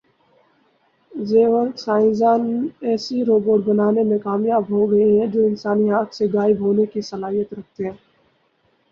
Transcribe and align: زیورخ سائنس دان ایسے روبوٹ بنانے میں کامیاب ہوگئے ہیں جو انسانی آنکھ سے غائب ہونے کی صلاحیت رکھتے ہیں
زیورخ 1.11 1.73
سائنس 1.77 2.15
دان 2.21 2.41
ایسے 2.83 3.17
روبوٹ 3.25 3.59
بنانے 3.65 4.03
میں 4.03 4.17
کامیاب 4.19 4.63
ہوگئے 4.69 5.05
ہیں 5.11 5.27
جو 5.33 5.41
انسانی 5.45 5.91
آنکھ 5.99 6.15
سے 6.15 6.25
غائب 6.33 6.57
ہونے 6.61 6.85
کی 6.93 7.01
صلاحیت 7.11 7.53
رکھتے 7.53 7.83
ہیں 7.85 7.93